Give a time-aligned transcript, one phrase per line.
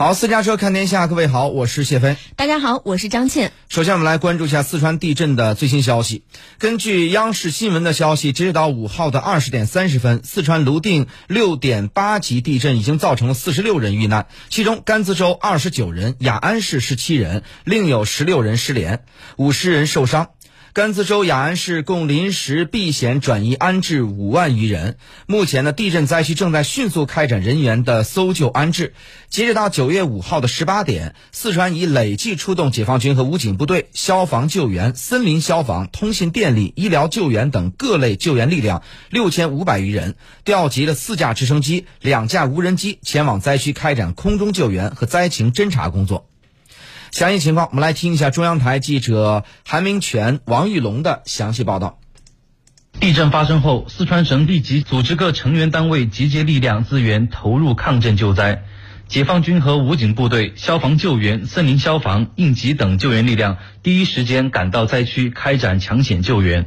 [0.00, 2.16] 好，私家车看天下，各位好，我是谢飞。
[2.34, 3.52] 大家好，我是张倩。
[3.68, 6.24] 首先，我们来关注一下四川地震的最新消息。
[6.56, 19.04] 根据央视新闻的消息，截止到五号的二十点三十分，四川泸定六点八级地震已经造成了四十六人遇难，其中甘孜州二十九人，雅安市十七人，另有十六人失联，
[19.36, 20.30] 五十人受伤。
[20.72, 24.98] 甘孜州雅安市共临时避险转移安置五万余人。
[25.26, 28.94] 目前呢，地震灾区正在迅速开展人员的搜救安置。
[29.28, 40.14] 截止到九月五号的十八点，四川已累计出动解放军和武警部队、消防救援、森林消防、通信电力、医疗救援等各类救援力量六千五百余人，
[40.44, 46.29] 调集了四架直升机、两架无人机前往灾区开展空中救援和灾情侦查工作。
[47.10, 51.98] 详细情况，我们来听一下中央台记者韩明全、王玉龙的详细报道。
[53.00, 58.62] 地震发生后，四川省立即组织各成员单位集结力量资源，投入抗震救灾。
[59.08, 66.66] 解放军和武警部队、消防救援、森林消防、应急等救援力量第一时间赶到灾区开展抢险救援。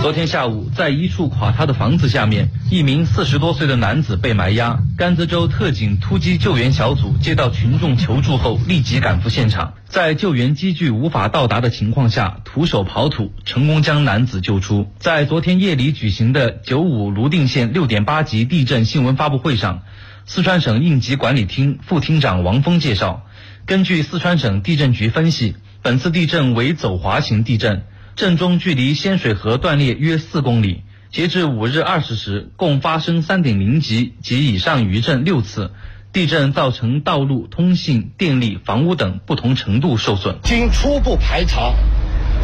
[0.00, 4.78] 昨天下午，在一处垮塌的房子下面，一名四十多岁的男子被埋压。
[4.96, 14.86] 甘孜州特警突击救援小组接到群众求助后，立即赶赴现场，在救援机具无法到达的情况下，徒手刨土，成功将男子救出。
[15.00, 19.82] 在昨天夜里举行的九五泸定县六点八级地震新闻发布会上，
[20.26, 23.26] 四川省应急管理厅副厅长王峰介绍，
[23.66, 27.82] 根据四川省地震局分析，本次地震为走滑型地震。
[28.18, 30.82] 震中距离仙水河断裂约四公里。
[31.12, 35.70] 截至五日二十时，共发生三点零级及以上余震六次。
[36.12, 40.36] 地震造成道路、通信、电力、房屋等不同程度受损。
[40.42, 41.72] 经初步排查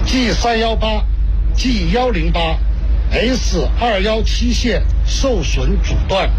[0.07, 1.03] ，G 三幺八、
[1.57, 2.57] G 幺零八、
[3.11, 6.31] S 二幺七线受损阻断，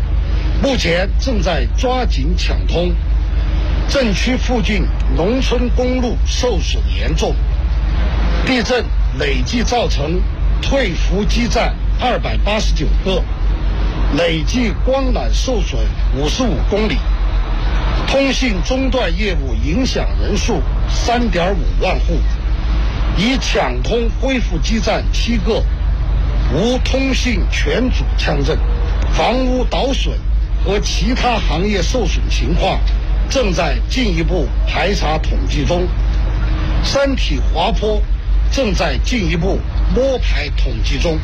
[0.63, 2.95] 目前正在抓紧抢通。
[3.89, 4.85] 震区附近
[5.17, 7.35] 农村公路受损严重。
[8.45, 8.85] 地震。
[9.17, 10.19] 累计造成
[10.61, 13.23] 退服基站二百八十九个，
[14.17, 15.79] 累计光缆受损
[16.17, 16.97] 五十五公里，
[18.07, 22.19] 通信中断业务影响人数三点五万户，
[23.17, 25.63] 已抢通恢复基站七个，
[26.53, 28.57] 无通信全组枪震，
[29.13, 30.13] 房屋倒损
[30.65, 32.81] 和其他行业受损情况
[33.29, 35.87] 正在进一步排查统计中，
[36.83, 38.01] 山体滑坡。
[38.51, 39.59] 正在进一步
[39.95, 41.17] 摸排统计中。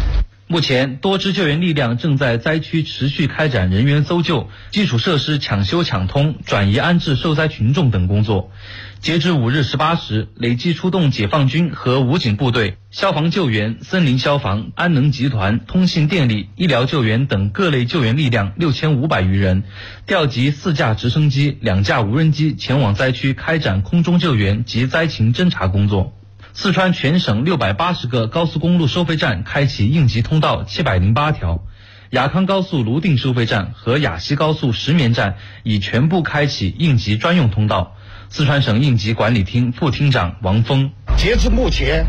[0.48, 8.52] 目前，多支救援力量正在灾区持续开展人员搜救、基础设施抢修抢通、转移安置受灾群众等工作。
[9.00, 19.64] 截至五日十八时，累计出动解放军和武警部队、消防救援、森林消防、安能集团、通信电力、医疗救援等各类救援力量六千五百余人，
[20.06, 26.12] 调集四架直升机、两架无人机前往灾区开展空中救援及灾情侦察工作。
[26.54, 31.64] 四川全省六百八十个高速公路收费站开启应急通道七百零八条，
[32.10, 37.96] 雅康高速泸定收费站和雅西高速石棉站已全部开启应急专用通道。
[38.30, 42.06] 四川省应急管理厅副厅长王峰：截至目前，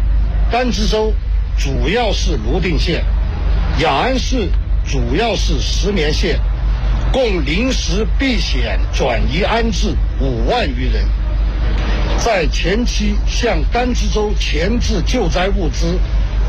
[0.50, 1.12] 甘孜州
[1.56, 3.04] 主要是泸定县，
[3.80, 4.48] 雅安市
[4.84, 6.38] 主要是石棉县，
[7.12, 11.04] 共临时避险转移安置五万余人。
[12.25, 15.99] 在前期向甘孜州前置救灾物资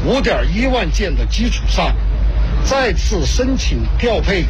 [0.06, 1.96] 五点一万件的基础上，
[2.64, 4.46] 再次申请调配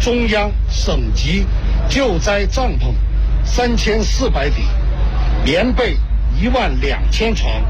[0.00, 1.44] 中央、省级
[1.90, 2.94] 救灾帐篷
[3.44, 4.64] 三千四百顶、
[5.44, 5.96] 棉被
[6.40, 7.60] 一万两千床、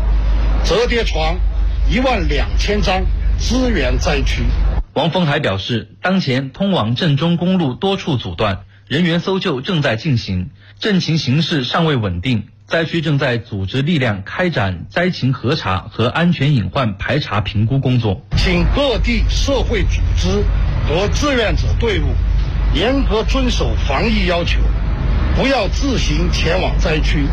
[0.62, 1.34] 折叠床
[1.90, 3.02] 一万两千张，
[3.38, 4.42] 支援灾区。
[4.92, 12.48] 王峰还表示，当前通往震中公路多处阻断，人员搜救正在进行，震情形势尚未稳定。
[12.68, 20.44] 灾区正在组织力量开展灾情核查和安全隐患排查评估工作，请各地社会组织
[20.86, 22.08] 和志愿者队伍
[22.74, 24.60] 严格遵守防疫要求，
[25.34, 27.26] 不要自行前往灾区。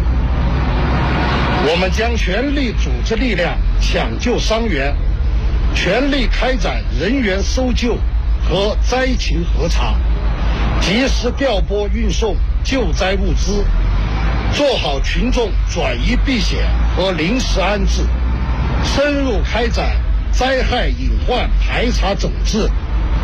[1.68, 4.96] 我们将全力组织力量抢救伤员，
[5.76, 7.98] 全力开展人员搜救
[8.48, 9.96] 和灾情核查，
[10.80, 13.66] 及时调拨运送救灾物资。
[14.54, 16.66] 做好群众转移避险
[16.96, 18.04] 和临时安置，
[18.84, 19.98] 深入开展
[20.32, 22.70] 灾害隐患排查整治，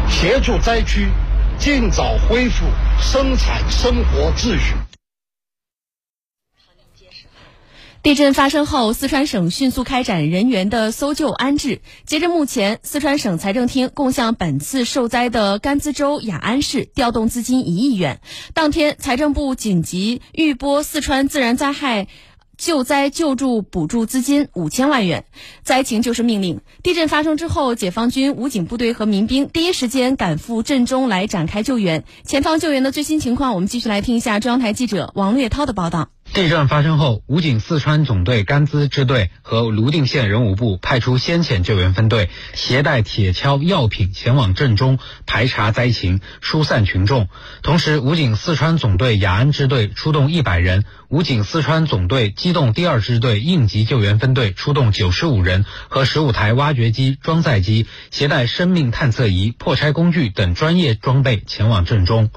[0.10, 1.08] 协助灾区
[1.58, 2.66] 尽早恢复
[3.00, 4.76] 生产生活秩序。
[8.04, 11.82] 地震发生后，四川省迅速开展人员的搜救安置。
[12.04, 18.20] 截至目前，四川省财政厅共向本次受灾的甘孜州雅安市调动资金一亿元。
[18.56, 22.08] 当天，财政部紧急预拨四川自然灾害。
[22.58, 25.26] 救灾救助补助资金五千万元，
[25.64, 26.62] 灾情就是命令。
[26.84, 32.04] 地震发生之后，解放军武警部队和民兵第一时间赶赴震中来展开救援。
[32.24, 36.10] 前方救援的最新情况，我们继续来听一下中央台记者王略涛的报道。
[36.34, 47.28] 地震发生后，武警四川总队甘孜支队和泸定县人武部派出先遣救援分队，携带铁锹、药品前往震中排查灾情、疏散群众。
[47.64, 62.30] 同时，武警四川总队雅安支队出动一百人，武警四川总队机动第二支队应急救援分队出动九十五人和十五台挖掘机、装载机，携带生命探测仪、破拆工具等专业装备前往震中。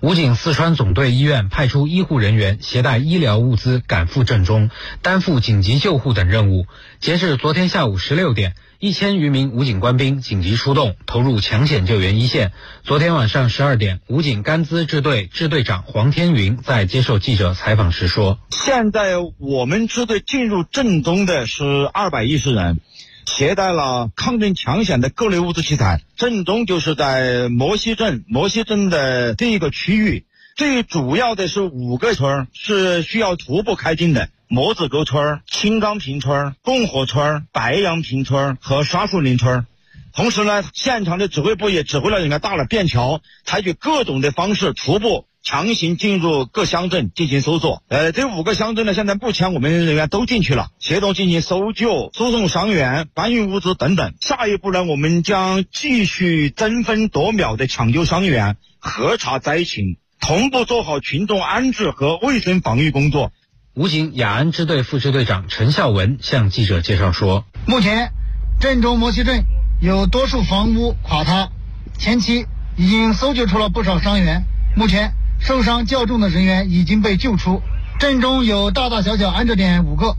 [0.00, 3.38] 武警四川总队医院派出医护人员，携带医疗。
[3.38, 4.70] 物资赶赴震中，
[5.02, 6.66] 担负紧急救护等任务。
[7.00, 12.52] 截至昨天下午十六点，一千余名武警官兵紧急出动，投入抢险救援一线。
[12.82, 21.62] 昨天晚上十二点，武警甘孜支队支队长黄天云在接受记者采访时说：“现在我们支队进入震中的是
[21.92, 22.80] 二百一十人，
[23.26, 26.00] 携带了抗震抢险的各类物资器材。
[26.16, 30.24] 震中就是在摩西镇，摩西镇的这一个区域。”
[30.56, 39.64] 最主要的是五个村是需要徒步开进的：磨子沟村、青冈坪村、共和村、白杨坪村和沙树林村。
[40.12, 47.84] 同时呢，现场的指挥部也指挥了人员搭了便桥，采取各种的方式徒步强行进入各乡镇进行搜索。
[47.86, 54.14] 呃，这五个乡镇呢，现在目前我们人员都进去了，协同进行搜救、输送伤员、搬运物资等等。
[54.20, 59.96] 下一步呢，我们将继续争分夺秒的抢救伤员、核查灾情。
[60.20, 63.32] 同步做好群众安置和卫生防御工作。
[63.74, 68.10] 武警雅安支队副支队长陈孝文向记者介绍说：“目前，
[68.58, 69.44] 镇中摩西镇
[69.80, 71.50] 有多处房屋垮塌，
[71.96, 72.46] 前期
[72.76, 74.44] 已经搜救出了不少伤员。
[74.74, 77.62] 目前受伤较重的人员已经被救出。
[78.00, 80.16] 镇中有大大小小安置点五个，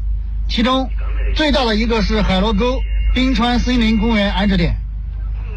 [0.48, 0.89] 其中
[1.36, 2.80] 最大的一个是海螺沟
[3.13, 4.77] 冰川森林公园安置点。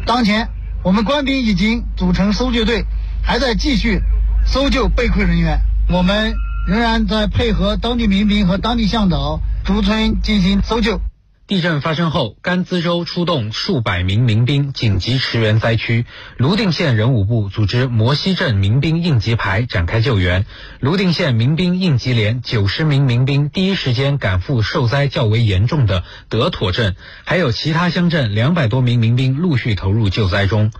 [0.05, 0.49] 当前，
[0.83, 2.83] 我们官兵已经组成搜救队，
[3.23, 4.01] 还在继续。”
[4.47, 10.99] 搜救被困人员，我们仍然在配合当地民兵和当地向导逐村进行搜救。
[11.47, 16.07] 地震发生后，甘孜州出动数百名民兵紧急驰援灾区。
[16.37, 20.47] 泸定县人武部组织摩西镇民兵应急排展开救援。
[20.79, 26.95] 泸定县民兵应急连九十名民兵第一时间赶赴受灾较为严重的德妥镇，
[27.25, 30.71] 还有其他乡镇两百多名民兵陆续投入救灾中。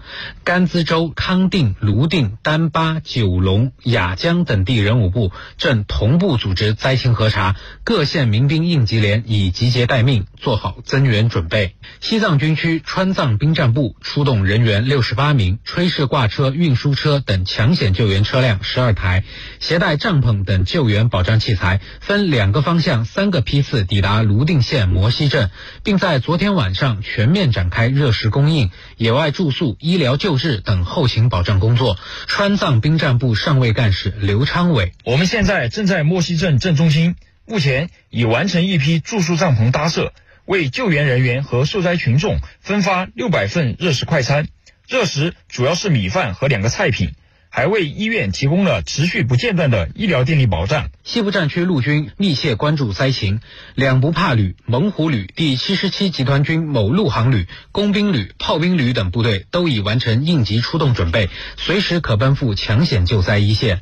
[0.44, 10.55] 甘孜州康定、泸定、丹巴、九龙、雅江等地人武部正同步组织灾情核查，各县民兵应急连已集结待命，做。
[10.56, 11.76] 做好增援准备。
[12.00, 19.26] 西藏军区川藏兵站部出动人员六十八名，炊事挂车、运输车等抢险救援车辆十二台，
[19.60, 25.52] 携带帐篷等救援保障器材，分两个方向、三个批次抵达泸定县摩西镇，
[25.84, 31.98] 并在昨天晚上全面展开热食供应、野外住宿、医疗救治等后勤保障工作。
[32.28, 37.16] 川藏兵站部上尉干事刘昌伟：我们现在正在摩西镇镇中心，
[37.46, 40.14] 目前已完成一批住宿帐篷搭设。
[40.46, 44.48] 为救援人员和受灾群众分发六百份热食快餐，
[44.88, 47.14] 热食主要是米饭和两个菜品，
[47.50, 50.90] 还为医院提供了持续不间断的医疗电力保障。
[51.04, 53.40] 西部战区陆军密切关注灾情，
[53.74, 63.82] 两不怕旅、猛虎旅、第七十七集团军某陆航旅、工兵旅、炮兵旅等部队都已完成应急出动准备，随时可奔赴抢险救灾一线。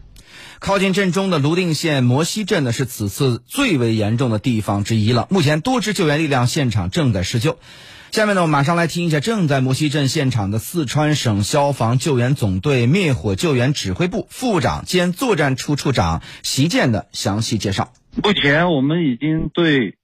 [0.63, 5.27] 靠近震中的泸定县摩西镇呢，是此次最为严重的地方之一了。
[5.29, 7.59] 目前多支救援力量现场正在施救。
[8.11, 17.91] 下面呢，我马上来听一下正在摩西镇现场的四川省消防救援总队灭火救援指挥部副长兼作战处处长席建的详细介绍。
[18.23, 19.97] 目前我们已经对，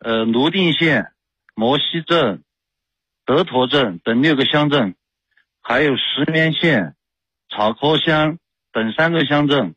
[0.00, 1.12] 呃，泸定县、
[1.54, 2.42] 摩西镇、
[3.24, 4.96] 德坨镇等六个乡镇，
[5.62, 6.94] 还有石棉县、
[7.48, 8.36] 草坡乡
[8.70, 9.74] 等三个乡镇。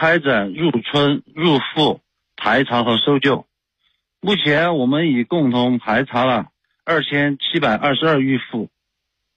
[0.00, 2.00] 开展入村入户
[2.36, 3.46] 排查和搜救，
[4.20, 6.46] 目前我们已共同排查了
[6.84, 8.68] 二千七百二十二余户，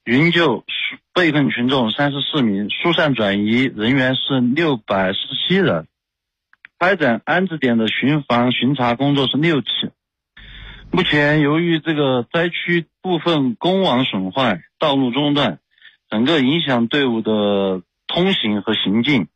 [0.04, 0.64] 营救
[1.12, 5.88] 被困群众三十四名，疏散转移人员是六百十七人，
[6.78, 9.68] 开展安置点的巡防巡查工作是六起。
[10.92, 15.58] 目前由于这个灾区部分公网损坏，道路中断，
[16.08, 19.26] 整个影响队伍的通行和行进。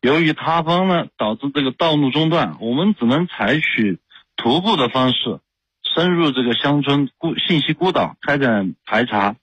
[0.00, 3.98] 由于塌方呢，导致这个道路中断，我们只能采取
[4.36, 5.40] 徒步的方式
[5.82, 9.34] 深入这个乡村孤信息孤岛开展排查。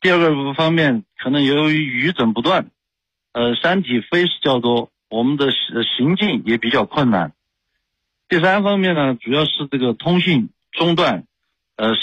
[0.00, 2.70] 第二个方面，可能由于雨整不断，
[3.32, 5.52] 呃，山体飞石较多，我们的
[5.96, 7.32] 行进也比较困难。
[8.28, 11.24] 第三方面呢，主要是这个通信中断，
[11.76, 12.00] 呃，时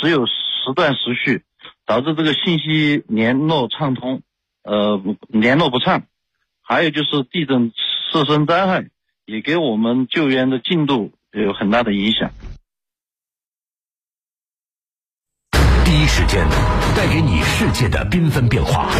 [0.00, 0.32] 时有时
[0.74, 1.42] 断时续，
[1.84, 4.22] 导致这个信息联络畅通，
[4.62, 6.04] 呃，联络不畅。
[6.62, 8.86] 还有就是地震次生灾害，
[9.26, 12.30] 也给我们救援的进度有很大的影响。
[15.84, 16.46] 第一时间
[16.96, 18.90] 带给你世界的缤纷变化，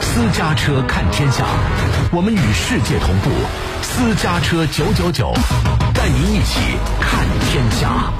[0.00, 1.44] 私家车看天下，
[2.12, 3.30] 我们与世界同步。
[3.82, 5.32] 私家车九九九，
[5.94, 6.60] 带您一起
[7.00, 8.12] 看天下。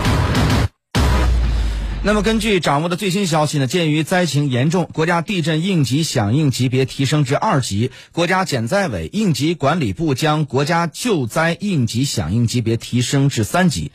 [2.09, 13.93] 那么，根据掌握的最新消息呢，鉴于灾情严重，国家地震应急响应级别提升至二级，国家减灾委应急管理部将国家救灾应急响应级别提升至三级。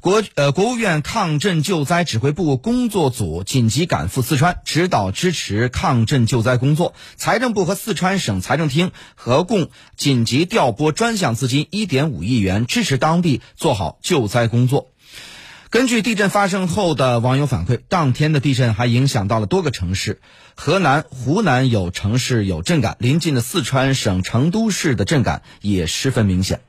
[0.00, 6.94] 国呃，国务院抗震救灾指挥部工作组紧急赶赴四川，指导支持抗震救灾工作。
[7.14, 14.88] 财政部和四川省财政厅合共紧急调拨专项资金一点五亿元，支持当地做好救灾工作。
[15.72, 20.20] 根据地震发生后的网友反馈，当天的地震还影响到了多个城市，
[20.54, 26.60] 河南、湖南有城市有震感，临近的四川省成都市的震感也十分明显。